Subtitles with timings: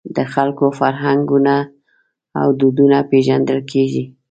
[0.15, 1.55] د خلکو فرهنګونه
[2.41, 4.03] او دودونه پېژندل کېږي.